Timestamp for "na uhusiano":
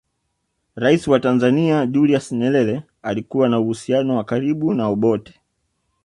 3.49-4.17